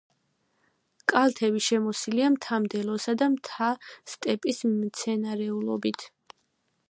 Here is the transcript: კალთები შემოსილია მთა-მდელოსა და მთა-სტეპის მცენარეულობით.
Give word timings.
კალთები 1.11 1.59
შემოსილია 1.65 2.31
მთა-მდელოსა 2.37 3.15
და 3.23 3.29
მთა-სტეპის 3.35 4.63
მცენარეულობით. 4.75 6.09